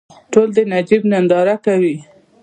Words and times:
ټول 0.31 0.49
د 0.55 0.59
نجیب 0.71 1.01
ننداره 1.11 1.55
کوي. 1.65 1.95